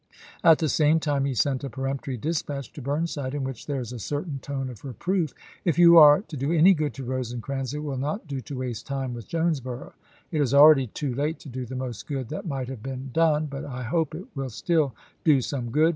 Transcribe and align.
At 0.43 0.57
the 0.57 0.67
same 0.67 0.99
time 0.99 1.25
he 1.25 1.35
sent 1.35 1.63
a 1.63 1.69
peremptory 1.69 2.17
dispatch 2.17 2.73
to 2.73 2.81
Burnside, 2.81 3.35
in 3.35 3.43
which 3.43 3.67
there 3.67 3.79
is 3.79 3.93
a 3.93 3.99
certain 3.99 4.39
tone 4.39 4.67
of 4.71 4.83
reproof:" 4.83 5.31
If 5.63 5.77
you 5.77 5.99
are 5.99 6.21
to 6.21 6.35
do 6.35 6.51
any 6.51 6.73
good 6.73 6.95
to 6.95 7.03
Rosecrans 7.03 7.75
it 7.75 7.83
will 7.83 7.99
not 7.99 8.25
do 8.25 8.41
to 8.41 8.57
waste 8.57 8.87
time 8.87 9.13
with 9.13 9.27
Jonesboro. 9.27 9.93
It 10.31 10.41
is 10.41 10.55
already 10.55 10.87
too 10.87 11.13
late 11.13 11.37
to 11.41 11.49
do 11.49 11.67
the 11.67 11.75
most 11.75 12.07
good 12.07 12.29
that 12.29 12.47
might 12.47 12.67
have 12.67 12.81
been 12.81 13.11
done, 13.13 13.45
but 13.45 13.63
I 13.63 13.83
hope 13.83 14.15
it 14.15 14.25
will 14.33 14.49
still 14.49 14.95
do 15.23 15.39
some 15.39 15.69
good. 15.69 15.89